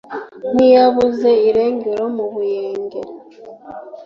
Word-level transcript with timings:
Nk’iyabuze 0.53 1.29
irengero 1.49 2.03
mu 2.15 2.25
Buyenge 2.33 3.01